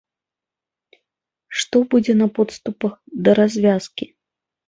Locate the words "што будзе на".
1.63-2.27